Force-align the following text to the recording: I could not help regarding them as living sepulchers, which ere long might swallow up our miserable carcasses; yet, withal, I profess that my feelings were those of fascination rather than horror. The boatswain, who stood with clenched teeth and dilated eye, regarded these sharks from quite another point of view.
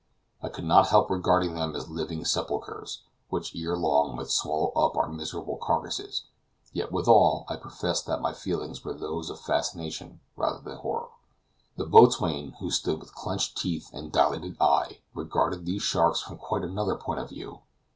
I 0.41 0.49
could 0.49 0.63
not 0.63 0.87
help 0.87 1.11
regarding 1.11 1.53
them 1.53 1.75
as 1.75 1.87
living 1.87 2.25
sepulchers, 2.25 3.03
which 3.29 3.55
ere 3.55 3.77
long 3.77 4.15
might 4.15 4.29
swallow 4.29 4.69
up 4.71 4.97
our 4.97 5.07
miserable 5.07 5.57
carcasses; 5.57 6.23
yet, 6.73 6.91
withal, 6.91 7.45
I 7.47 7.55
profess 7.57 8.01
that 8.01 8.19
my 8.19 8.33
feelings 8.33 8.83
were 8.83 8.95
those 8.95 9.29
of 9.29 9.39
fascination 9.39 10.19
rather 10.35 10.57
than 10.57 10.77
horror. 10.79 11.09
The 11.77 11.85
boatswain, 11.85 12.53
who 12.59 12.71
stood 12.71 12.99
with 12.99 13.13
clenched 13.13 13.59
teeth 13.59 13.91
and 13.93 14.11
dilated 14.11 14.57
eye, 14.59 15.01
regarded 15.13 15.67
these 15.67 15.83
sharks 15.83 16.19
from 16.21 16.39
quite 16.39 16.63
another 16.63 16.95
point 16.95 17.19
of 17.19 17.29
view. 17.29 17.59